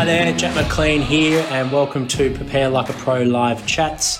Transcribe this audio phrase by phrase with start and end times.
[0.00, 4.18] Hi there, Jack McLean here, and welcome to Prepare Like a Pro live chats.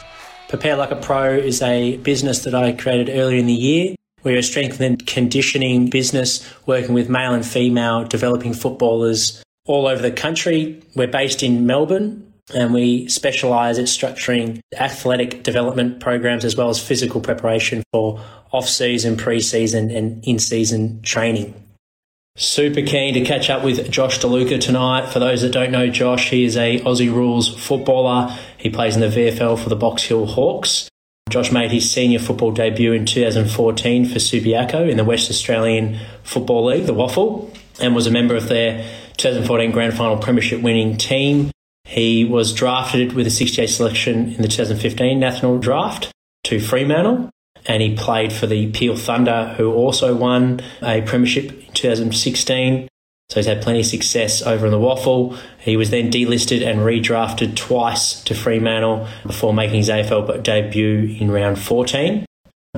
[0.50, 3.94] Prepare Like a Pro is a business that I created earlier in the year.
[4.22, 10.02] We're a strength and conditioning business working with male and female developing footballers all over
[10.02, 10.82] the country.
[10.96, 16.78] We're based in Melbourne and we specialise at structuring athletic development programs as well as
[16.78, 18.20] physical preparation for
[18.52, 21.54] off season, pre season, and in season training.
[22.36, 25.10] Super keen to catch up with Josh DeLuca tonight.
[25.10, 28.36] For those that don't know Josh, he is a Aussie rules footballer.
[28.56, 30.88] He plays in the VFL for the Box Hill Hawks.
[31.28, 36.66] Josh made his senior football debut in 2014 for Subiaco in the West Australian Football
[36.66, 38.78] League, the Waffle, and was a member of their
[39.16, 41.50] 2014 Grand Final Premiership winning team.
[41.84, 46.10] He was drafted with a 68 selection in the 2015 National Draft
[46.44, 47.30] to Fremantle
[47.66, 52.88] and he played for the Peel Thunder, who also won a premiership 2016.
[53.28, 55.36] So he's had plenty of success over in the waffle.
[55.60, 61.30] He was then delisted and redrafted twice to Fremantle before making his AFL debut in
[61.30, 62.26] round 14.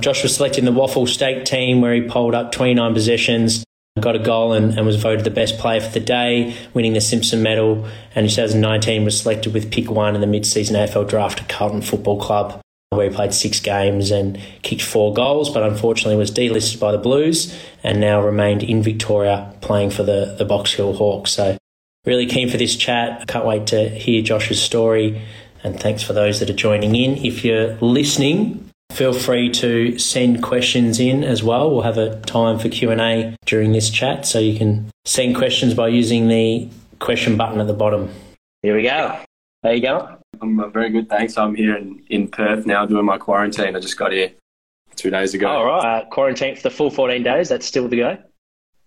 [0.00, 3.64] Josh was selected in the waffle state team where he polled up 29 possessions,
[4.00, 7.00] got a goal and, and was voted the best player for the day, winning the
[7.00, 7.87] Simpson Medal.
[8.14, 11.81] And in 2019 was selected with pick one in the mid-season AFL draft to Carlton
[11.81, 12.62] Football Club
[12.97, 16.99] where he played six games and kicked four goals, but unfortunately was delisted by the
[16.99, 21.33] Blues and now remained in Victoria playing for the, the Box Hill Hawks.
[21.33, 21.57] So,
[22.05, 23.27] really keen for this chat.
[23.29, 25.23] Can't wait to hear Josh's story.
[25.65, 27.17] And thanks for those that are joining in.
[27.25, 31.71] If you're listening, feel free to send questions in as well.
[31.71, 35.89] We'll have a time for Q&A during this chat, so you can send questions by
[35.89, 36.69] using the
[36.99, 38.11] question button at the bottom.
[38.62, 39.19] Here we go.
[39.62, 40.22] How you going?
[40.43, 41.39] I'm very good, thanks.
[41.39, 43.77] I'm here in, in Perth now doing my quarantine.
[43.77, 44.33] I just got here
[44.97, 45.49] two days ago.
[45.49, 46.03] All right.
[46.03, 47.49] Uh, quarantine for the full 14 days.
[47.49, 48.19] That's still the go?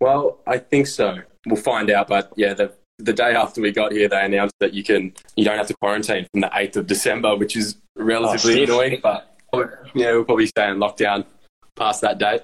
[0.02, 1.20] Well, I think so.
[1.46, 2.10] We'll find out.
[2.10, 5.46] But yeah, the, the day after we got here, they announced that you can you
[5.46, 9.00] don't have to quarantine from the 8th of December, which is relatively oh, annoying.
[9.02, 9.38] But
[9.94, 11.26] yeah, we'll probably stay in lockdown
[11.76, 12.42] past that date.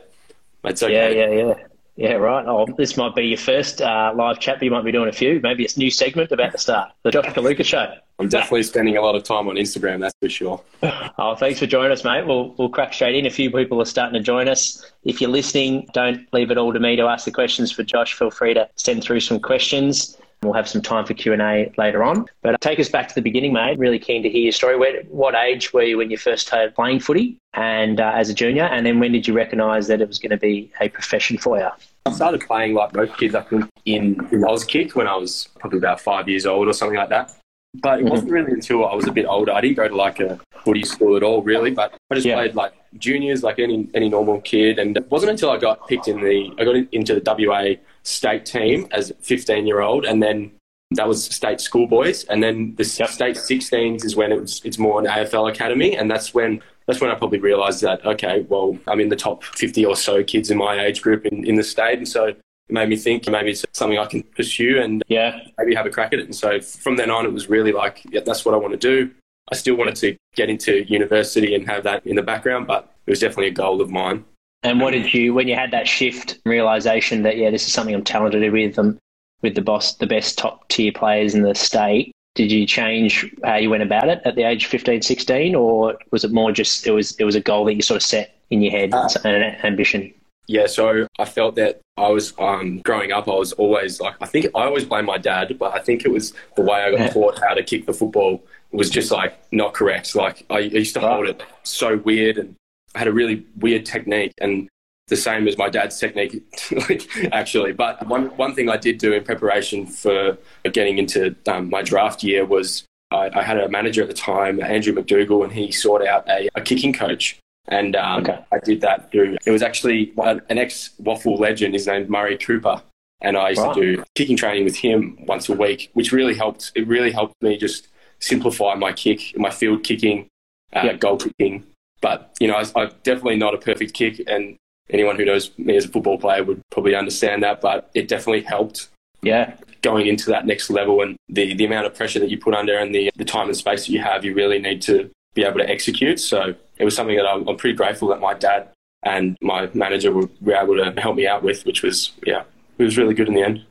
[0.63, 1.17] It's okay.
[1.17, 1.67] Yeah, yeah, yeah.
[1.95, 2.45] Yeah, right.
[2.47, 5.11] Oh, this might be your first uh, live chat, but you might be doing a
[5.11, 5.39] few.
[5.41, 6.91] Maybe it's a new segment about to start.
[7.03, 7.93] The Josh DeLuca Show.
[8.17, 10.61] I'm definitely spending a lot of time on Instagram, that's for sure.
[11.17, 12.25] Oh, thanks for joining us, mate.
[12.25, 13.25] We'll, we'll crack straight in.
[13.27, 14.91] A few people are starting to join us.
[15.03, 18.13] If you're listening, don't leave it all to me to ask the questions for Josh.
[18.13, 20.17] Feel free to send through some questions.
[20.43, 22.25] We'll have some time for Q&A later on.
[22.41, 23.77] But take us back to the beginning, mate.
[23.77, 24.75] Really keen to hear your story.
[24.75, 28.33] Where, what age were you when you first started playing footy and uh, as a
[28.33, 28.63] junior?
[28.63, 31.59] And then when did you recognise that it was going to be a profession for
[31.59, 31.69] you?
[32.07, 35.77] I started playing like most kids, I think, in, in Auskick when I was probably
[35.77, 37.31] about five years old or something like that.
[37.75, 38.35] But it wasn't mm-hmm.
[38.35, 39.53] really until I was a bit older.
[39.53, 41.71] I didn't go to like a footy school at all, really.
[41.71, 42.35] But I just yeah.
[42.35, 44.77] played like juniors, like any any normal kid.
[44.77, 48.45] And it wasn't until I got picked in the, I got into the WA state
[48.45, 50.51] team as a 15 year old, and then
[50.91, 53.09] that was state schoolboys, and then the yep.
[53.09, 56.99] state 16s is when it was, it's more an AFL academy, and that's when that's
[56.99, 60.51] when I probably realised that okay, well, I'm in the top 50 or so kids
[60.51, 62.33] in my age group in, in the state, and so
[62.69, 65.89] it made me think maybe it's something I can pursue and yeah, maybe have a
[65.89, 66.25] crack at it.
[66.25, 68.77] And so from then on, it was really like, yeah, that's what I want to
[68.77, 69.11] do.
[69.51, 73.11] I still wanted to get into university and have that in the background, but it
[73.11, 74.23] was definitely a goal of mine.
[74.63, 77.95] And what did you, when you had that shift realization that, yeah, this is something
[77.95, 78.97] I'm talented with, um,
[79.41, 83.55] with the boss, the best top tier players in the state, did you change how
[83.55, 86.87] you went about it at the age of 15, 16, or was it more just,
[86.87, 89.09] it was, it was a goal that you sort of set in your head, uh,
[89.25, 90.13] an ambition?
[90.51, 93.29] Yeah, so I felt that I was um, growing up.
[93.29, 96.11] I was always like, I think I always blame my dad, but I think it
[96.11, 97.07] was the way I got yeah.
[97.07, 100.13] taught how to kick the football was just like not correct.
[100.13, 102.55] Like I used to hold it so weird, and
[102.93, 104.67] I had a really weird technique, and
[105.07, 106.43] the same as my dad's technique,
[107.31, 107.71] actually.
[107.71, 112.23] But one one thing I did do in preparation for getting into um, my draft
[112.23, 116.05] year was I, I, had a manager at the time, Andrew McDougall, and he sought
[116.05, 117.39] out a, a kicking coach.
[117.67, 118.39] And um, okay.
[118.51, 119.37] I did that through.
[119.45, 121.73] It was actually an ex waffle legend.
[121.73, 122.81] His name Murray Cooper,
[123.21, 126.71] and I used to do kicking training with him once a week, which really helped.
[126.75, 127.87] It really helped me just
[128.19, 130.27] simplify my kick, my field kicking,
[130.73, 130.93] uh, yeah.
[130.93, 131.65] goal kicking.
[132.01, 134.57] But you know, I, I'm definitely not a perfect kick, and
[134.89, 137.61] anyone who knows me as a football player would probably understand that.
[137.61, 138.89] But it definitely helped.
[139.21, 142.53] Yeah, going into that next level and the, the amount of pressure that you put
[142.53, 145.43] under and the, the time and space that you have, you really need to be
[145.43, 146.19] able to execute.
[146.19, 148.69] So it was something that I'm, I'm pretty grateful that my dad
[149.03, 152.43] and my manager were, were able to help me out with, which was, yeah,
[152.77, 153.65] it was really good in the end.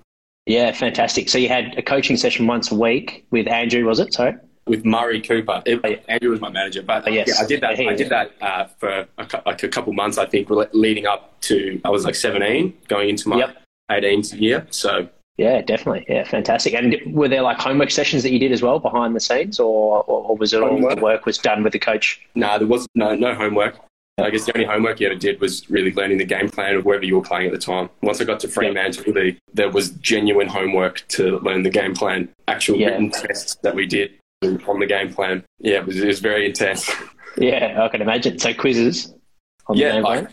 [0.46, 1.28] Yeah, fantastic.
[1.28, 4.12] So you had a coaching session once a week with Andrew, was it?
[4.12, 4.34] Sorry
[4.70, 5.62] with Murray Cooper.
[5.66, 7.28] It, Andrew was my manager, but oh, yes.
[7.28, 7.80] yeah, I did that.
[7.80, 11.80] I did that uh, for a, like a couple months, I think, leading up to
[11.84, 13.62] I was like 17, going into my yep.
[13.90, 14.66] 18th year.
[14.70, 16.04] So Yeah, definitely.
[16.08, 16.74] Yeah, fantastic.
[16.74, 20.02] And were there like homework sessions that you did as well behind the scenes, or,
[20.04, 20.96] or was it all Homework?
[20.96, 22.20] the work was done with the coach?
[22.34, 23.76] No, there was no no homework.
[24.18, 26.84] I guess the only homework you ever did was really learning the game plan of
[26.84, 27.88] wherever you were playing at the time.
[28.02, 32.28] Once I got to Fremantle, the, there was genuine homework to learn the game plan,
[32.46, 32.88] actual Yeah.
[32.88, 34.12] written tests that we did
[34.42, 35.42] on the game plan.
[35.58, 36.90] Yeah, it was, it was very intense.
[37.38, 38.38] Yeah, I can imagine.
[38.38, 39.14] So quizzes.
[39.68, 40.28] On the Yeah, game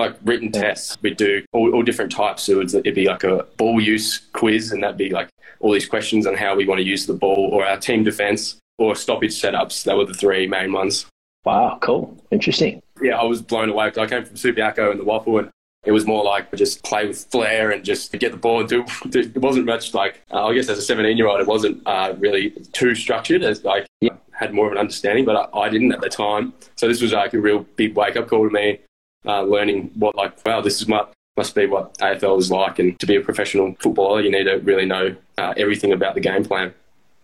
[0.00, 0.98] like, written tests.
[1.02, 2.42] we'd do all, all different types.
[2.44, 5.28] So it'd, it'd be like a ball use quiz, and that'd be like
[5.60, 8.56] all these questions on how we want to use the ball, or our team defense,
[8.78, 9.84] or stoppage setups.
[9.84, 11.06] That were the three main ones.
[11.44, 12.82] Wow, cool, interesting.
[13.00, 15.48] Yeah, I was blown away because I came from Subiaco and the Waffle, and
[15.84, 18.84] it was more like just play with flair and just get the ball and do.
[19.08, 21.82] do it wasn't much like uh, I guess as a 17 year old, it wasn't
[21.86, 24.16] uh, really too structured as like Yeah.
[24.32, 26.52] had more of an understanding, but I, I didn't at the time.
[26.76, 28.78] So this was like a real big wake up call to me,
[29.26, 32.98] uh, learning what like wow, this is what must be what AFL is like, and
[33.00, 36.44] to be a professional footballer, you need to really know uh, everything about the game
[36.44, 36.74] plan.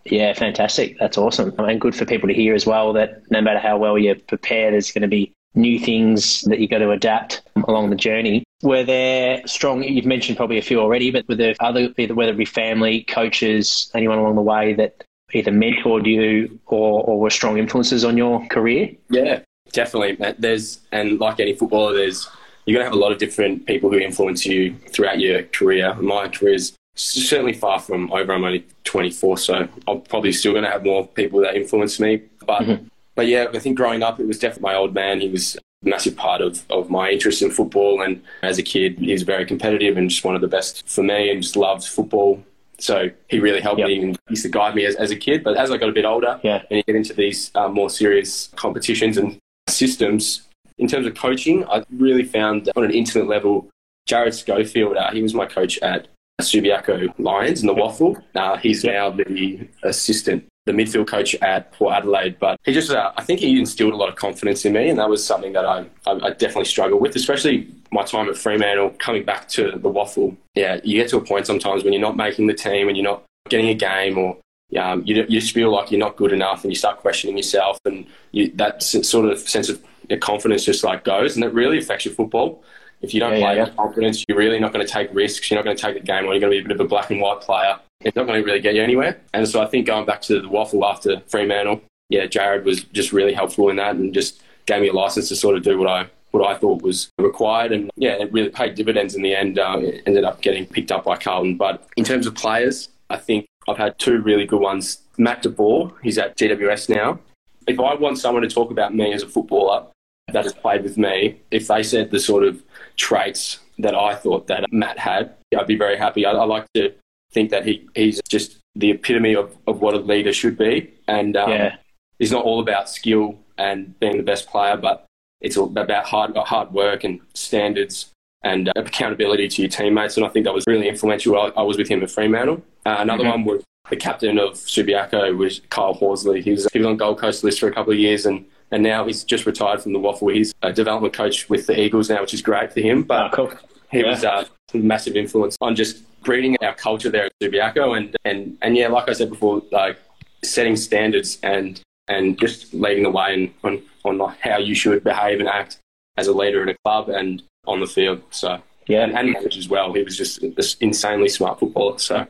[0.05, 0.97] Yeah, fantastic.
[0.99, 1.53] That's awesome.
[1.57, 4.73] And good for people to hear as well that no matter how well you're prepared,
[4.73, 8.43] there's going to be new things that you've got to adapt along the journey.
[8.61, 12.31] Were there strong, you've mentioned probably a few already, but were there other, either whether
[12.31, 15.03] it be family, coaches, anyone along the way that
[15.33, 18.89] either mentored you or, or were strong influences on your career?
[19.09, 19.41] Yeah,
[19.71, 20.17] definitely.
[20.37, 22.27] There's and like any footballer, there's
[22.65, 25.93] you're gonna have a lot of different people who influence you throughout your career.
[25.95, 28.33] My career is certainly far from over.
[28.33, 32.21] I'm only 24, so I'm probably still gonna have more people that influence me.
[32.45, 32.85] But Mhm.
[33.15, 35.21] but yeah, I think growing up, it was definitely my old man.
[35.21, 35.55] He was
[35.85, 39.23] a massive part of, of my interest in football, and as a kid, he was
[39.23, 42.43] very competitive and just one of the best for me, and just loved football.
[42.79, 43.87] So he really helped Yep.
[43.87, 45.43] me and used to guide me as, as a kid.
[45.43, 46.61] But as I got a bit older, Yeah.
[46.69, 49.37] and you get into these uh, more serious competitions and
[49.67, 50.43] systems.
[50.77, 53.69] In terms of coaching, I really found on an intimate level,
[54.07, 56.07] Jarrad Schofield, uh, he was my coach at
[56.41, 58.17] Subiaco Lions in the Waffle.
[58.35, 62.37] Uh, he's now the assistant, the midfield coach at Port Adelaide.
[62.39, 64.99] But he just, uh, I think he instilled a lot of confidence in me, and
[64.99, 68.91] that was something that I, I, I definitely struggled with, especially my time at Fremantle,
[68.99, 70.37] coming back to the Waffle.
[70.53, 73.03] Yeah, you get to a point sometimes when you're not making the team and you're
[73.03, 74.37] not getting a game or
[74.75, 77.79] um, you, you just feel like you're not good enough and you start questioning yourself
[77.85, 79.81] and you, that sort of sense of
[80.19, 82.63] confidence just like goes and it really affects your football.
[83.01, 83.63] If you don't Yeah, play yeah.
[83.65, 85.49] with confidence, you're really not going to take risks.
[85.49, 86.31] You're not going to take the game on.
[86.31, 87.77] You're going to be a bit of a black and white player.
[88.01, 89.19] It's not going to really get you anywhere.
[89.33, 93.11] And so I think going back to the waffle after Fremantle, yeah, Jarrad was just
[93.13, 95.87] really helpful in that and just gave me a license to sort of do what
[95.87, 97.71] I what I thought was required.
[97.71, 99.59] And yeah, it really paid dividends in the end.
[99.59, 101.55] Uh, it ended up getting picked up by Carlton.
[101.57, 104.99] But in terms of players, I think I've had two really good ones.
[105.17, 107.19] Matt DeBoer, he's at GWS now.
[107.67, 109.85] If I want someone to talk about me as a footballer
[110.31, 112.63] that has played with me, if they said the sort of
[112.95, 116.25] traits that I thought that Matt had, I'd be very happy.
[116.25, 116.93] I, I like to
[117.33, 120.93] think that he, he's just the epitome of, of what a leader should be.
[121.07, 121.75] And um, Yeah.
[122.19, 125.05] he's not all about skill and being the best player, but
[125.41, 128.11] it's all about hard, hard work and standards
[128.47, 130.17] and uh, accountability to your teammates.
[130.17, 131.37] And I think that was really influential.
[131.39, 132.63] I, I was with him at Fremantle.
[132.85, 133.31] Uh, another Mhm.
[133.31, 136.41] one was the captain of Subiaco was Kyle Horsley.
[136.41, 138.83] He was, he was on Gold Coast list for a couple of years and, and
[138.83, 140.27] now he's just retired from the Waffle.
[140.29, 143.03] He's a development coach with the Eagles now, which is great for him.
[143.03, 143.51] But Oh, cool.
[143.91, 144.09] he Yeah.
[144.11, 148.57] was uh, a massive influence on just breeding our culture there at Subiaco and, and,
[148.61, 149.97] and yeah, like I said before, like
[150.43, 155.41] setting standards and and just leading the way and on, on how you should behave
[155.41, 155.77] and act
[156.15, 158.21] as a leader in a club and on the field.
[158.31, 159.03] So Yeah.
[159.03, 159.93] and, and as well.
[159.93, 160.41] He was just
[160.81, 161.99] insanely smart footballer.
[161.99, 162.25] So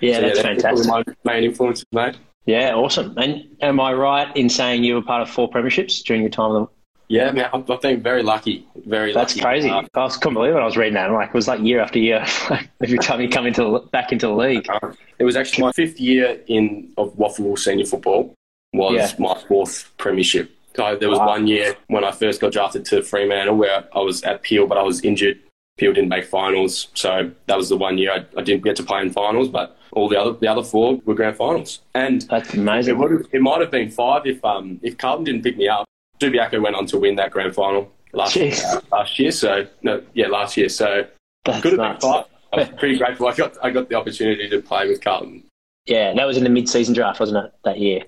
[0.00, 0.86] Yeah, so, that's probably fantastic.
[1.24, 2.16] My main influences, mate.
[2.46, 3.14] Yeah, awesome.
[3.18, 6.52] And am I right in saying you were part of four premierships during your time?
[6.52, 6.68] on
[7.08, 8.66] Yeah, man, I've, I've been very lucky.
[8.86, 9.12] Very.
[9.12, 9.42] That's lucky.
[9.42, 9.68] crazy.
[9.70, 10.58] Uh, I was, couldn't believe it.
[10.58, 11.08] I was reading that.
[11.10, 12.24] I'm like, it was like year after year.
[12.82, 14.66] Every time you come into the, back into the league.
[14.70, 18.34] Uh, it was actually my fifth year in of Waffle senior football
[18.72, 19.10] was Yeah.
[19.18, 20.50] my fourth premiership.
[20.76, 21.26] So there was Wow.
[21.28, 24.78] one year when I first got drafted to Fremantle where I was at Peel, but
[24.78, 25.38] I was injured.
[25.76, 28.82] Peel didn't make finals, so that was the one year I, I didn't get to
[28.82, 29.48] play in finals.
[29.48, 32.98] But all the other the other four were grand finals, and That's it amazing.
[32.98, 35.84] would it might have been five if um if Carlton didn't pick me up.
[36.20, 39.30] Subiaco went on to win that grand final last uh, last year.
[39.30, 40.68] So no, yeah, last year.
[40.68, 41.06] So
[41.44, 42.04] That's could have nuts.
[42.04, 42.24] been five.
[42.52, 43.28] I'm pretty grateful.
[43.28, 45.44] I got I got the opportunity to play with Carlton.
[45.86, 48.02] Yeah, that was in the mid-season draft, wasn't it, that year?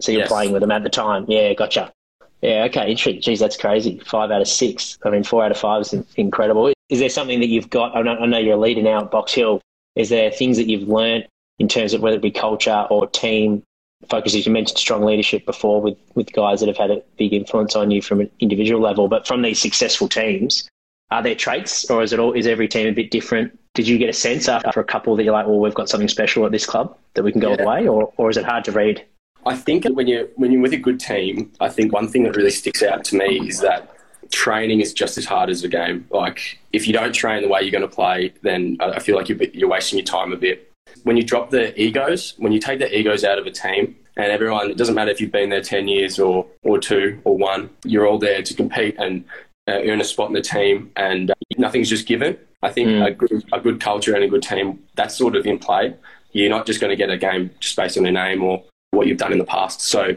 [0.00, 0.28] So you're Yes.
[0.28, 1.26] playing with them at the time.
[1.28, 1.92] Yeah, gotcha.
[2.42, 3.20] Yeah, okay, interesting.
[3.20, 3.98] Geez, that's crazy.
[4.06, 4.98] Five out of six.
[5.04, 6.72] I mean, four out of five is incredible.
[6.88, 7.96] Is there something that you've got?
[7.96, 9.60] I know, I know you're a leader now at Box Hill.
[9.94, 11.26] Is there things that you've learned
[11.58, 13.62] in terms of whether it be culture or team
[14.08, 14.46] focuses?
[14.46, 17.90] You mentioned strong leadership before with, with guys that have had a big influence on
[17.90, 20.68] you from an individual level, but from these successful teams,
[21.10, 23.98] are there traits or is it all, is every team a bit different did you
[23.98, 26.50] get a sense after a couple that you're like, well, we've got something special at
[26.50, 27.62] this club that we can go yeah.
[27.62, 29.04] away, or, or is it hard to read?
[29.46, 32.36] I think when you're when you're with a good team, I think one thing that
[32.36, 33.96] really sticks out to me is that
[34.32, 36.06] training is just as hard as the game.
[36.10, 39.28] Like if you don't train the way you're going to play, then I feel like
[39.28, 40.72] you're, you're wasting your time a bit.
[41.04, 44.32] When you drop the egos, when you take the egos out of a team, and
[44.32, 47.70] everyone, it doesn't matter if you've been there 10 years or, or two or one,
[47.84, 49.24] you're all there to compete and
[49.68, 52.36] uh, earn a spot in the team, and uh, nothing's just given.
[52.62, 53.06] I think mm.
[53.06, 55.94] a, good, a good culture and a good team, that's sort of in play.
[56.32, 58.64] You're not just going to get a game just based on your name or
[58.96, 59.80] what you've done in the past.
[59.82, 60.16] So,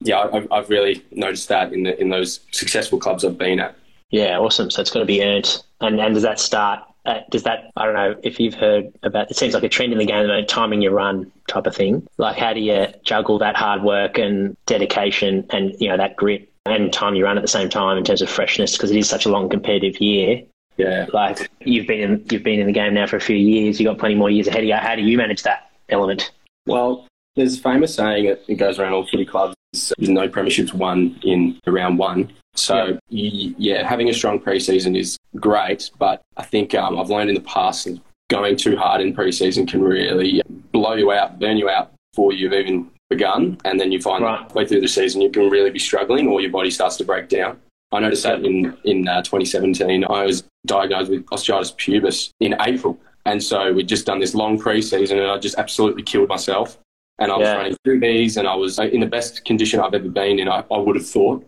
[0.00, 3.74] yeah, I've, I've really noticed that in the, in those successful clubs I've been at.
[4.10, 4.70] Yeah, awesome.
[4.70, 5.62] So it's got to be earned.
[5.80, 6.84] And, and does that start?
[7.04, 9.30] Uh, does that I don't know if you've heard about?
[9.30, 12.06] It seems like a trend in the game, like timing your run type of thing.
[12.18, 16.50] Like, how do you juggle that hard work and dedication and you know that grit
[16.66, 19.08] and time you run at the same time in terms of freshness because it is
[19.08, 20.42] such a long competitive year.
[20.76, 23.80] Yeah, like you've been in, you've been in the game now for a few years.
[23.80, 24.74] You've got plenty more years ahead of you.
[24.74, 26.30] How do you manage that element?
[26.66, 27.06] Well,
[27.38, 31.58] there's a famous saying that goes around all footy clubs: "There's no premierships won in
[31.66, 36.98] round one." So yeah, yeah having a strong preseason is great, but I think um,
[36.98, 40.42] I've learned in the past that going too hard in preseason can really
[40.72, 44.54] blow you out, burn you out before you've even begun, and then you find right.
[44.54, 47.28] way through the season you can really be struggling, or your body starts to break
[47.28, 47.58] down.
[47.92, 52.98] I noticed that in in uh, 2017, I was diagnosed with osteitis pubis in April,
[53.24, 56.78] and so we'd just done this long pre-season, and I just absolutely killed myself.
[57.18, 57.56] And I was yeah.
[57.56, 60.48] running through these, and I was uh, in the best condition I've ever been in.
[60.48, 61.44] I, I would have thought,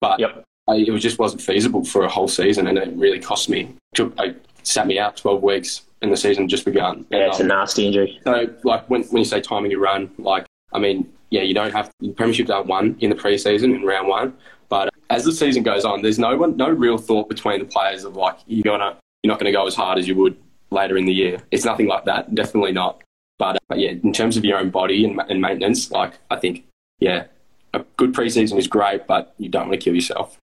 [0.00, 0.44] but yep.
[0.68, 3.60] I, it just wasn't feasible for a whole season, and it really cost me.
[3.62, 7.06] It took, I sat me out 12 weeks, and the season just begun.
[7.10, 8.20] Yeah, it's a nasty injury.
[8.24, 11.72] So, like when when you say timing your run, like I mean, yeah, you don't
[11.72, 14.36] have the premierships aren't won in the preseason in round one,
[14.68, 18.04] but as the season goes on, there's no one, no real thought between the players
[18.04, 20.36] of like you're gonna you're not going to go as hard as you would
[20.70, 21.38] later in the year.
[21.50, 23.02] It's nothing like that, definitely not.
[23.38, 26.36] But, uh, but yeah, in terms of your own body and, and maintenance, like I
[26.36, 26.64] think,
[26.98, 27.24] yeah,
[27.72, 30.38] a good preseason is great, but you don't want to kill yourself.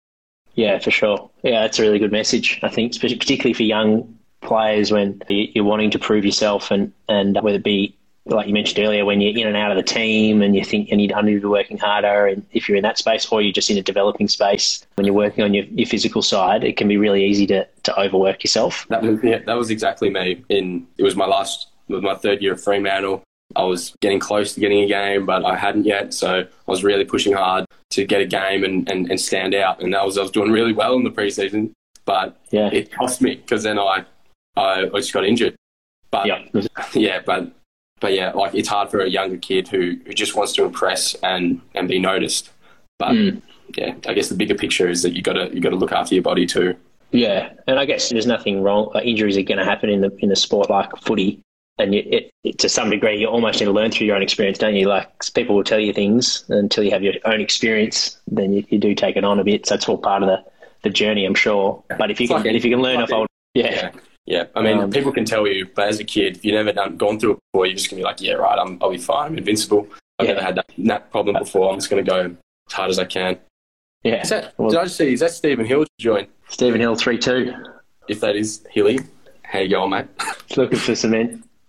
[0.54, 1.30] Yeah, for sure.
[1.42, 2.58] Yeah, that's a really good message.
[2.62, 7.56] I think, particularly for young players when you're wanting to prove yourself and, and whether
[7.56, 7.94] it be
[8.30, 10.90] like you mentioned earlier, when you're in and out of the team and you think
[10.90, 13.70] you need to be working harder, and if you're in that space or you're just
[13.70, 16.96] in a developing space, when you're working on your, your physical side, it can be
[16.96, 18.86] really easy to, to overwork yourself.
[18.88, 20.44] That was yeah, that was exactly me.
[20.48, 23.22] In it was my last, it was my third year at Fremantle.
[23.56, 26.12] I was getting close to getting a game, but I hadn't yet.
[26.12, 29.82] So I was really pushing hard to get a game and, and, and stand out.
[29.82, 31.72] And that was I was doing really well in the preseason,
[32.04, 32.68] but yeah.
[32.68, 34.04] it cost me because then I,
[34.56, 35.54] I I just got injured.
[36.10, 36.44] But yeah,
[36.92, 37.50] yeah but
[38.00, 41.14] but yeah, like it's hard for a younger kid who, who just wants to impress
[41.16, 42.50] and, and be noticed.
[42.98, 43.42] But mm.
[43.76, 46.22] yeah, I guess the bigger picture is that you gotta you gotta look after your
[46.22, 46.76] body too.
[47.10, 48.90] Yeah, and I guess there's nothing wrong.
[48.94, 51.40] Like injuries are going to happen in the in a sport like footy,
[51.78, 54.22] and you, it, it, to some degree, you almost need to learn through your own
[54.22, 54.88] experience, don't you?
[54.88, 58.78] Like people will tell you things until you have your own experience, then you, you
[58.78, 59.66] do take it on a bit.
[59.66, 60.44] So it's all part of the,
[60.82, 61.82] the journey, I'm sure.
[61.98, 63.70] But if you it's can like if you can learn off old, yeah.
[63.70, 63.90] yeah.
[64.26, 66.70] Yeah, I mean, um, people can tell you, but as a kid, if you've never
[66.70, 68.98] done gone through it before, you're just gonna be like, yeah, right, I'm, I'll be
[68.98, 69.32] fine.
[69.32, 69.88] I'm invincible.
[70.18, 70.34] I've yeah.
[70.34, 71.72] never had that, that problem before.
[71.72, 72.36] I'm just gonna go
[72.68, 73.38] as hard as I can.
[74.02, 74.20] Yeah.
[74.20, 75.14] Is That, did I just see?
[75.14, 76.26] Is that Stephen Hill join?
[76.50, 77.54] Stephen Hill, three two.
[78.06, 79.00] If that is Hilly,
[79.44, 80.06] how you going, mate?
[80.56, 81.14] Looking for some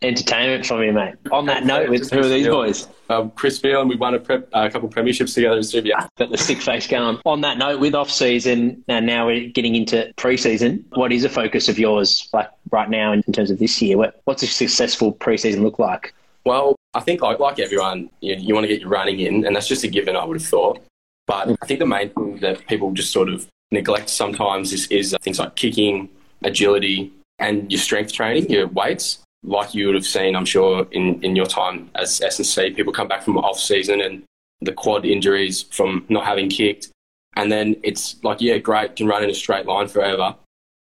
[0.01, 1.15] entertainment for me, mate.
[1.32, 2.88] On that note, with, who are these boys?
[3.10, 5.63] Um, Chris Beale, and we won a, prep, uh, a couple of premierships together in
[5.63, 5.91] Subi.
[6.18, 7.20] Got the sick face going.
[7.25, 11.29] On that note, with off season and now we're getting into pre-season, what is a
[11.29, 13.98] focus of yours, like right now in terms of this year?
[13.98, 16.13] What, what's a successful pre-season look like?
[16.46, 19.56] Well, I think like, like everyone, you, you want to get your running in, and
[19.56, 20.15] that's just a given.
[20.15, 20.79] I would have thought,
[21.27, 25.15] but I think the main thing that people just sort of neglect sometimes is, is
[25.22, 26.10] things like kicking,
[26.44, 31.24] agility, and your strength training, your weights like you would have seen, I'm sure, in,
[31.24, 34.24] in your time as S&C, people come back from off season and
[34.62, 36.89] the quad injuries from not having kicked.
[37.36, 40.36] And then it's like, yeah, great, can run in a straight line forever.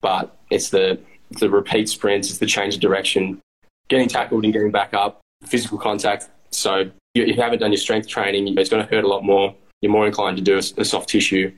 [0.03, 3.41] But it's the, the repeat sprints, it's the change of direction,
[3.89, 6.29] getting tackled and getting back up, physical contact.
[6.51, 9.55] So you, you haven't done your strength training, it's going to hurt a lot more.
[9.81, 11.53] You're more inclined to do a, a soft tissue.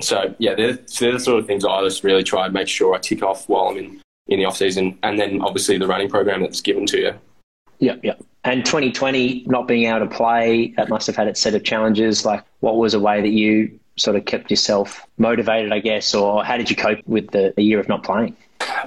[0.00, 2.94] So yeah, they're, they're the sort of things I just really try and make sure
[2.94, 6.08] I tick off while I'm in in the off season, and then obviously the running
[6.08, 7.14] program that's given to you.
[7.78, 8.14] Yeah, yeah.
[8.44, 12.24] And 2020 not being able to play, that must have had its set of challenges.
[12.24, 16.44] Like, what was a way that you sort of kept yourself motivated, I guess, or
[16.44, 18.36] how did you cope with the, the year of not playing?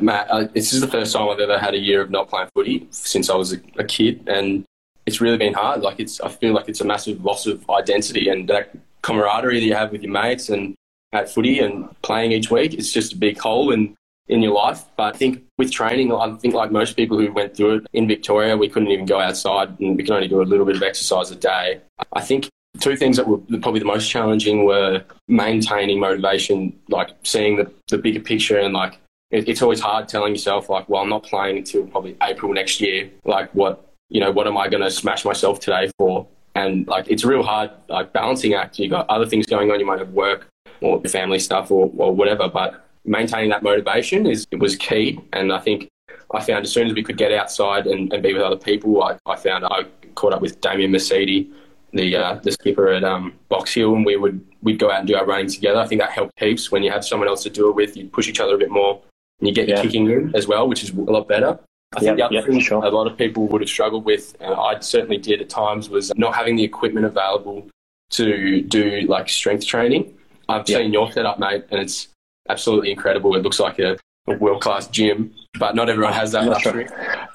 [0.01, 2.49] Matt, uh, this is the first time I've ever had a year of not playing
[2.53, 4.65] footy since I was a, a kid, and
[5.05, 5.81] it's really been hard.
[5.81, 9.65] Like, it's I feel like it's a massive loss of identity and that camaraderie that
[9.65, 10.75] you have with your mates and
[11.13, 12.73] at footy and playing each week.
[12.73, 13.95] It's just a big hole, and
[14.27, 14.85] in your life.
[14.97, 18.07] But I think with training, I think like most people who went through it in
[18.07, 20.83] Victoria, we couldn't even go outside and we could only do a little bit of
[20.83, 21.81] exercise a day.
[22.13, 27.57] I think two things that were probably the most challenging were maintaining motivation, like seeing
[27.57, 28.99] the, the bigger picture and like
[29.31, 32.81] it, it's always hard telling yourself like, well, I'm not playing until probably April next
[32.81, 33.09] year.
[33.23, 36.27] Like what, you know, what am I going to smash myself today for?
[36.55, 38.79] And like, it's a real hard like balancing act.
[38.79, 39.79] You got other things going on.
[39.79, 40.47] You might have work
[40.81, 45.19] or family stuff or, or whatever, but maintaining that motivation is it was key.
[45.33, 45.87] And I think
[46.33, 49.03] I found as soon as we could get outside and, and be with other people,
[49.03, 49.85] I, I found I
[50.15, 51.47] caught up with Damien Mercedes,
[51.93, 55.07] the uh, the skipper at um, Box Hill, and we would we'd go out and
[55.07, 55.79] do our running together.
[55.79, 57.95] I think that helped heaps when you have someone else to do it with.
[57.95, 59.01] You push each other a bit more,
[59.39, 61.59] and you get your kicking in as well, which is a lot better.
[61.95, 62.83] I think yep, the other yep, thing sure.
[62.83, 66.11] a lot of people would have struggled with, and I certainly did at times, was
[66.17, 67.69] not having the equipment available
[68.11, 70.13] to do like strength training.
[70.49, 70.81] I've yep.
[70.81, 72.09] seen your setup, mate, and it's
[72.49, 73.35] absolutely incredible.
[73.35, 73.97] It looks like a,
[74.27, 76.87] a world class gym, but not everyone has that luxury.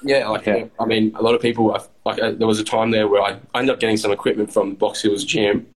[0.03, 0.65] Yeah, like yeah.
[0.79, 1.77] I mean, a lot of people.
[2.05, 4.75] Like uh, there was a time there where I, ended up getting some equipment from
[4.75, 5.67] Box Hills Gym,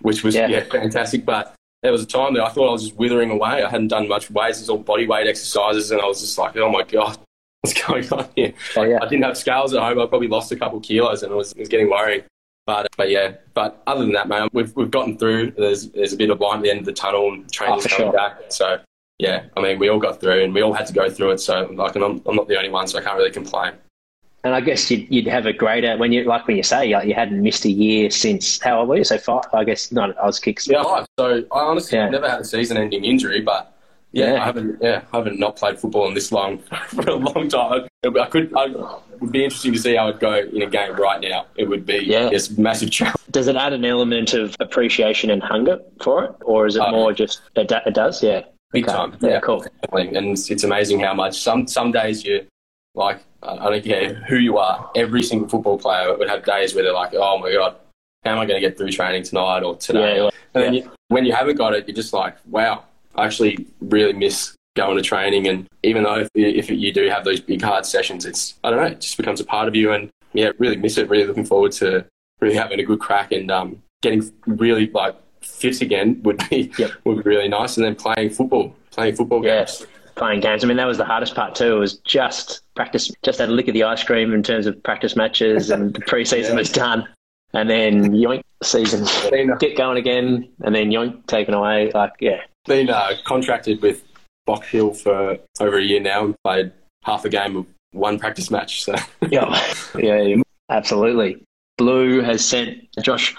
[0.00, 0.46] which was yeah.
[0.46, 0.64] yeah.
[0.64, 1.24] fantastic.
[1.24, 3.62] But there was a time that I thought I was just withering away.
[3.62, 6.56] I hadn't done much weights; it's all body weight exercises, and I was just like,
[6.56, 7.18] oh my god.
[7.62, 8.54] What's going on here?
[8.74, 8.98] Oh, yeah.
[9.00, 10.00] I didn't have scales at home.
[10.00, 12.24] I probably lost a couple of kilos, and it was, it was getting worrying.
[12.66, 15.52] But but yeah, but other than that, man, we've we've gotten through.
[15.52, 17.88] There's there's a bit of light at the end of the tunnel, and training's oh,
[17.88, 18.12] coming sure.
[18.12, 18.38] back.
[18.50, 18.78] So
[19.18, 21.38] yeah, I mean, we all got through and we all had to go through it.
[21.38, 23.74] So, like, I'm, I'm not the only one, so I can't really complain.
[24.42, 27.06] And I guess you'd, you'd have a greater when you like when you say like,
[27.06, 29.04] you hadn't missed a year since how old were you?
[29.04, 30.68] So five, I guess not Auskicks.
[30.68, 31.06] Yeah, five.
[31.16, 32.08] So I honestly yeah.
[32.08, 33.71] never had a season-ending injury, but
[34.12, 37.14] yeah, yeah, I haven't yeah I haven't not played football in this long for a
[37.14, 37.88] long time.
[38.04, 38.66] I could I
[39.20, 41.46] would be interesting to see how it'd go in a game right now.
[41.56, 43.16] It would be yeah, it's massive challenge.
[43.30, 46.90] Does it add an element of appreciation and hunger for it, or is it uh,
[46.90, 48.22] more just it, it does?
[48.22, 48.42] Yeah.
[48.72, 48.96] Big okay.
[48.96, 49.16] time.
[49.20, 49.66] Yeah, cool.
[49.92, 52.46] And it's, it's amazing how much some some days you
[52.94, 54.90] like I don't care who you are.
[54.94, 57.76] Every single football player would have days where they're like, "Oh my god,
[58.24, 60.90] how am I going to get through training tonight or today?" Yeah, and then you,
[61.08, 62.84] when you haven't got it, you're just like, "Wow,
[63.16, 67.24] I actually really miss going to training." And even though if, if you do have
[67.24, 69.92] those big hard sessions, it's I don't know, it just becomes a part of you.
[69.92, 71.08] And yeah, really miss it.
[71.08, 72.04] Really looking forward to
[72.40, 76.92] really having a good crack and um, getting really like fit again would be yep.
[77.04, 77.76] would be really nice.
[77.76, 79.80] And then playing football, playing football games.
[79.80, 80.64] Yeah, playing games.
[80.64, 81.76] I mean, that was the hardest part too.
[81.76, 84.82] It was just practice, just had a lick of the ice cream in terms of
[84.82, 86.56] practice matches, and the preseason yeah.
[86.56, 87.08] was done.
[87.54, 89.04] And then yoink, season
[89.58, 91.90] get going again, and then yoink taken away.
[91.92, 92.40] Like, yeah.
[92.66, 94.04] Been uh, contracted with
[94.46, 96.72] Box Hill for over a year now and played
[97.02, 98.84] half a game of one practice match.
[98.84, 98.94] So
[99.28, 100.36] yeah, yeah,
[100.70, 101.42] absolutely.
[101.78, 103.34] Blue has sent Josh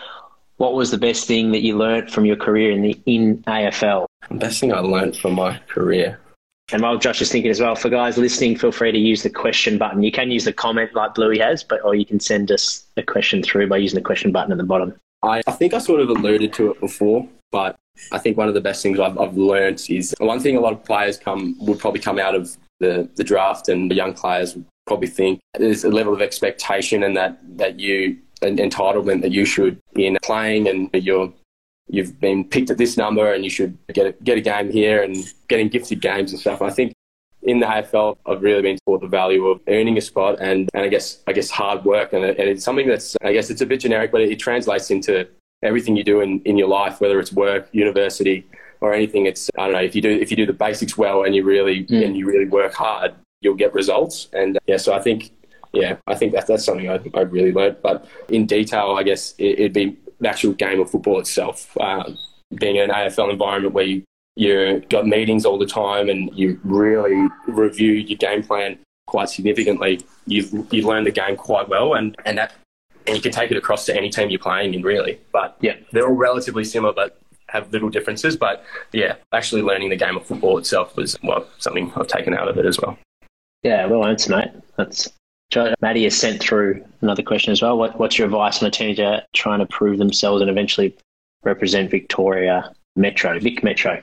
[0.57, 4.05] what was the best thing that you learnt from your career in the in AFL?
[4.29, 6.19] The best thing I learnt from my career.
[6.71, 9.29] And while Josh is thinking as well, for guys listening, feel free to use the
[9.29, 10.01] question button.
[10.01, 13.03] You can use the comment like Bluey has, but or you can send us a
[13.03, 14.95] question through by using the question button at the bottom.
[15.23, 17.75] I, I think I sort of alluded to it before, but
[18.11, 20.73] I think one of the best things I've, I've learned is one thing a lot
[20.73, 24.57] of players come would probably come out of the, the draft and the young players
[24.85, 29.45] probably think there's a level of expectation and that, that you an entitlement that you
[29.45, 31.31] should be in playing and you're
[31.87, 35.03] you've been picked at this number and you should get a, get a game here
[35.03, 36.61] and getting gifted games and stuff.
[36.61, 36.93] I think
[37.45, 40.83] in the AFL, I've really been taught the value of earning a spot and, and
[40.83, 43.61] I guess I guess hard work and, it, and it's something that's I guess it's
[43.61, 45.27] a bit generic, but it, it translates into
[45.61, 48.45] everything you do in, in your life, whether it's work, university,
[48.81, 49.25] or anything.
[49.25, 51.43] It's I don't know if you do if you do the basics well and you
[51.43, 52.05] really mm.
[52.05, 54.29] and you really work hard, you'll get results.
[54.33, 55.31] And yeah, so I think
[55.73, 57.77] yeah, I think that, that's something I, I really learned.
[57.81, 61.75] But in detail, I guess it, would be the actual game of football itself.
[61.79, 62.17] Um,
[62.53, 64.03] being in an AFL environment where you
[64.35, 70.01] you got meetings all the time and you really review your game plan quite significantly.
[70.25, 72.53] You've you've learned the game quite well, and and that
[73.07, 75.19] and you can take it across to any team you're playing in, really.
[75.31, 77.19] But yeah, they're all relatively similar, but
[77.49, 78.35] have little differences.
[78.35, 82.47] But yeah, actually learning the game of football itself was well something I've taken out
[82.47, 82.97] of it as well.
[83.61, 84.49] Yeah, well answered, mate.
[84.77, 85.09] That's
[85.81, 87.77] Maddie has sent through another question as well.
[87.77, 90.95] What, what's your advice on a teenager trying to prove themselves and eventually
[91.43, 94.01] represent Victoria Metro, Vic Metro?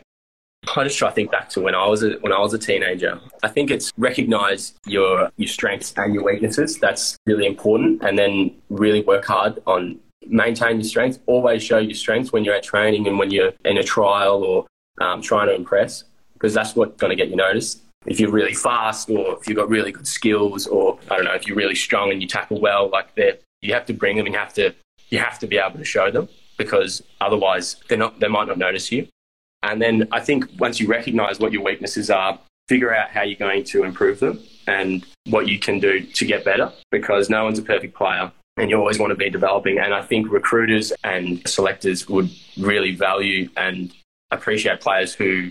[0.77, 2.59] I just try to think back to when I was a, when I was a
[2.59, 3.21] teenager.
[3.43, 6.79] I think it's recognise your your strengths and your weaknesses.
[6.79, 11.19] That's really important, and then really work hard on maintain your strengths.
[11.27, 14.67] Always show your strengths when you're at training and when you're in a trial or
[15.01, 18.55] um, trying to impress, because that's what's going to get you noticed if you're really
[18.55, 21.75] fast or if you've got really good skills or I don't know if you're really
[21.75, 24.55] strong and you tackle well, like that, you have to bring them and you have
[24.55, 24.75] to
[25.11, 28.59] you have to be able to show them because otherwise they're not they might not
[28.59, 29.07] notice you.
[29.63, 33.39] And then I think once you recognise what your weaknesses are, figure out how you're
[33.39, 37.59] going to improve them and what you can do to get better because no one's
[37.59, 39.79] a perfect player and you always want to be developing.
[39.79, 43.93] And I think recruiters and selectors would really value and
[44.31, 45.51] appreciate players who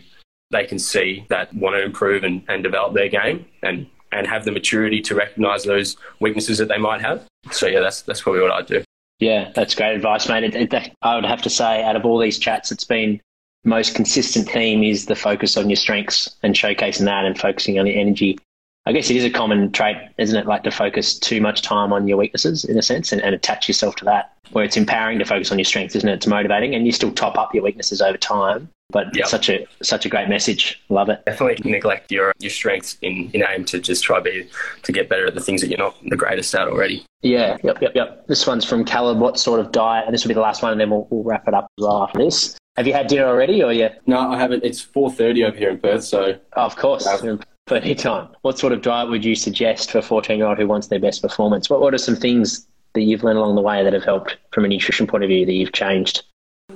[0.51, 4.45] they can see that want to improve and, and develop their game and, and have
[4.45, 7.25] the maturity to recognise those weaknesses that they might have.
[7.51, 8.83] So, yeah, that's, that's probably what I'd do.
[9.19, 10.43] Yeah, that's great advice, mate.
[10.43, 13.19] It, it, I would have to say, out of all these chats, it's been
[13.63, 17.85] most consistent theme is the focus on your strengths and showcasing that and focusing on
[17.85, 18.37] your energy.
[18.85, 20.47] I guess it is a common trait, isn't it?
[20.47, 23.67] Like to focus too much time on your weaknesses in a sense and, and attach
[23.67, 26.13] yourself to that, where it's empowering to focus on your strengths, isn't it?
[26.13, 28.69] It's motivating and you still top up your weaknesses over time.
[28.91, 29.27] But yep.
[29.27, 30.81] such a such a great message.
[30.89, 31.23] Love it.
[31.27, 34.49] Definitely neglect your your strengths in, in aim to just try be
[34.81, 37.05] to get better at the things that you're not the greatest at already.
[37.21, 38.25] Yeah, yep, yep, yep.
[38.25, 39.19] This one's from Caleb.
[39.19, 40.05] What sort of diet?
[40.05, 41.83] And this will be the last one, and then we'll, we'll wrap it up as
[41.83, 42.57] well after this.
[42.79, 43.95] Have you had dinner already, or yeah?
[44.07, 44.63] No, I haven't.
[44.63, 47.05] It's four thirty over here in Perth, so oh, of course,
[47.67, 48.29] plenty time.
[48.43, 51.69] What sort of diet would you suggest for a fourteen-year-old who wants their best performance?
[51.69, 54.63] What What are some things that you've learned along the way that have helped from
[54.63, 56.23] a nutrition point of view that you've changed?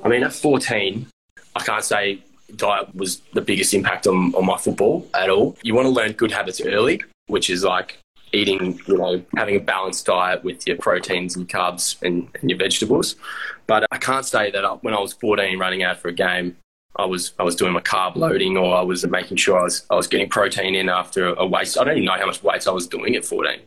[0.03, 1.07] I mean, at fourteen,
[1.55, 2.21] I can't say
[2.57, 5.55] diet was the biggest impact on, on my football at all.
[5.61, 7.97] You want to learn good habits early, which is like
[8.33, 12.59] eating, you know, having a balanced diet with your proteins and carbs and, and your
[12.59, 13.15] vegetables.
[13.67, 16.57] But I can't say that when I was 14 running out for a game,
[16.95, 19.85] I was I was doing my carb loading or I was making sure I was
[19.89, 21.75] I was getting protein in after a weight.
[21.79, 23.59] I don't even know how much weights I was doing at 14.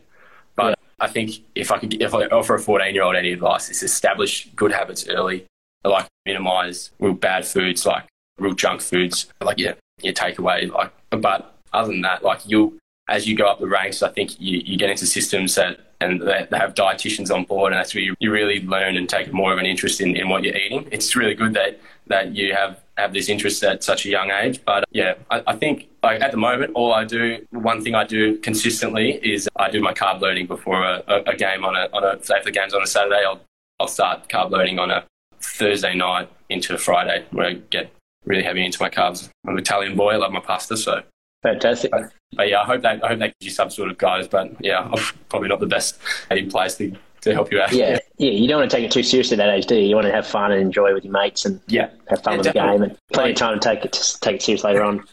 [0.55, 0.75] But yeah.
[0.99, 3.83] I think if I could if I offer a 14 year old any advice, is
[3.83, 5.45] establish good habits early.
[5.83, 8.05] Like minimize real bad foods like
[8.39, 10.71] real junk foods, like your your takeaway.
[10.71, 14.39] Like, but other than that, like you as you go up the ranks, I think
[14.39, 17.95] you, you get into systems that and they, they have dietitians on board, and that's
[17.95, 20.55] where you, you really learn and take more of an interest in, in what you're
[20.55, 20.87] eating.
[20.91, 24.63] It's really good that that you have have this interest at such a young age.
[24.65, 28.03] But yeah, I, I think like, at the moment, all I do, one thing I
[28.03, 31.89] do consistently is I do my carb loading before a, a, a game on a,
[31.93, 33.41] on a, say if the game's on a Saturday, I'll,
[33.79, 35.05] I'll start carb loading on a
[35.39, 37.91] Thursday night into a Friday where I get
[38.25, 39.29] really heavy into my carbs.
[39.45, 40.13] I'm an Italian boy.
[40.13, 40.75] I love my pasta.
[40.75, 41.03] So
[41.43, 41.91] fantastic.
[41.91, 44.27] But, but, yeah, I hope that I hope that gives you some sort of guidance.
[44.27, 45.99] But yeah, I'm probably not the best
[46.31, 47.71] in place to, to help you out.
[47.71, 48.31] Yeah, yeah.
[48.31, 49.87] You don't want to take it too seriously at that age, do you?
[49.87, 52.37] You want to have fun and enjoy with your mates and yeah, have fun yeah,
[52.37, 52.71] with definitely.
[52.71, 55.03] the game and plenty of time to take it to take it serious later on.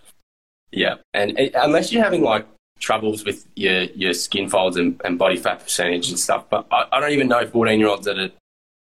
[0.70, 2.46] Yeah, and it, unless you're having like
[2.80, 6.86] troubles with your your skin folds and, and body fat percentage and stuff, but I,
[6.92, 8.30] I don't even know 14 year olds that are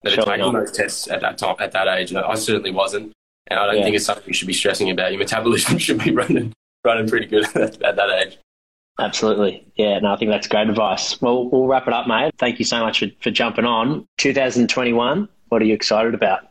[0.04, 2.14] that are taking those tests at that time at that age.
[2.14, 3.14] I certainly wasn't.
[3.48, 3.84] And I don't yeah.
[3.84, 5.12] think it's something you should be stressing about.
[5.12, 8.38] Your metabolism should be running running pretty good at that age.
[9.00, 9.66] Absolutely.
[9.76, 11.20] Yeah, no, I think that's great advice.
[11.22, 12.34] Well, we'll wrap it up, mate.
[12.38, 14.08] Thank you so much for, for jumping on.
[14.18, 16.48] 2021, what are you excited about?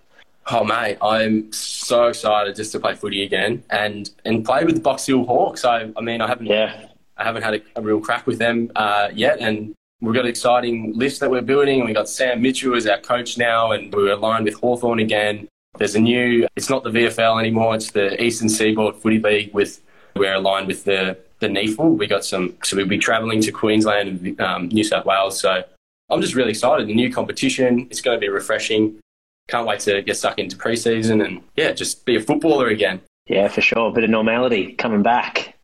[0.51, 4.81] Oh, mate, I'm so excited just to play footy again and, and play with the
[4.81, 5.65] Box Hill Hawks.
[5.65, 6.87] I, I mean, I haven't, yeah.
[7.17, 9.39] I haven't had a, a real crack with them uh, yet.
[9.39, 11.85] And we've got an exciting list that we're building.
[11.85, 15.47] we've got Sam Mitchell as our coach now, and we're aligned with Hawthorn again.
[15.79, 19.81] There's a new, it's not the VFL anymore, it's the Eastern Seaboard Footy League with,
[20.15, 21.99] we're aligned with the, the NEAFL.
[21.99, 25.39] We got some, so we'll be travelling to Queensland and um, New South Wales.
[25.41, 25.63] So
[26.11, 26.89] I'm just really excited.
[26.89, 28.99] The new competition, it's going to be refreshing.
[29.49, 33.01] Can't wait to get stuck into preseason and yeah, just be a footballer again.
[33.27, 33.89] Yeah, for sure.
[33.89, 35.57] A bit of normality coming back.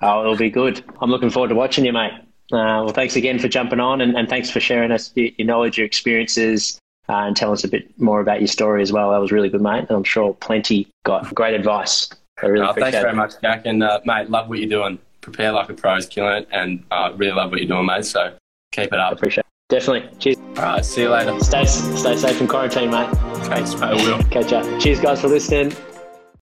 [0.00, 0.84] Oh, it'll be good.
[1.00, 2.12] I'm looking forward to watching you, mate.
[2.50, 5.46] Uh, well, thanks again for jumping on and, and thanks for sharing us your, your
[5.46, 9.10] knowledge, your experiences, uh, and tell us a bit more about your story as well.
[9.10, 9.86] That was really good, mate.
[9.90, 12.08] I'm sure plenty got great advice.
[12.42, 13.16] I really oh, thanks very it.
[13.16, 13.66] much, Jack.
[13.66, 14.98] And uh, mate, love what you're doing.
[15.20, 18.04] Prepare like a pro is killing it, and uh, really love what you're doing, mate.
[18.04, 18.34] So
[18.72, 19.12] keep it up.
[19.14, 19.46] Appreciate it.
[19.68, 20.18] Definitely.
[20.18, 20.36] Cheers.
[20.36, 20.84] All right.
[20.84, 21.38] See you later.
[21.40, 23.10] Stay stay safe in quarantine, mate.
[23.46, 24.02] Thanks, mate.
[24.02, 24.22] Will.
[24.24, 24.80] Catch up.
[24.80, 25.74] Cheers, guys, for listening.